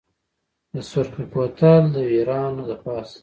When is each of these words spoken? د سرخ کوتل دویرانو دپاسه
د 0.73 0.75
سرخ 0.89 1.15
کوتل 1.33 1.83
دویرانو 1.93 2.63
دپاسه 2.69 3.17